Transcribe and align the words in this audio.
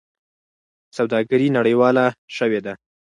سوداګري 0.97 1.47
نړیواله 1.57 2.05
شوې 2.35 2.59
ده. 2.65 2.73